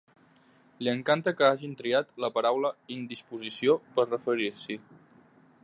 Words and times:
Li 0.85 0.89
encanta 0.93 1.33
que 1.41 1.45
hagin 1.49 1.75
triat 1.81 2.09
la 2.25 2.31
paraula 2.37 2.73
indisposició 2.97 3.77
per 3.99 4.07
referir-s'hi. 4.09 4.79